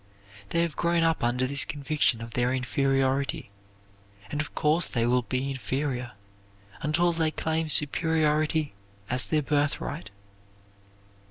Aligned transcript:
They 0.49 0.63
have 0.63 0.75
grown 0.75 1.03
up 1.03 1.23
under 1.23 1.45
this 1.45 1.63
conviction 1.63 2.21
of 2.21 2.31
their 2.33 2.51
inferiority, 2.55 3.51
and 4.31 4.41
of 4.41 4.55
course 4.55 4.87
they 4.87 5.05
will 5.05 5.21
be 5.21 5.51
inferior 5.51 6.13
until 6.81 7.13
they 7.13 7.29
claim 7.29 7.69
superiority 7.69 8.73
as 9.11 9.27
their 9.27 9.43
birthright. 9.43 10.09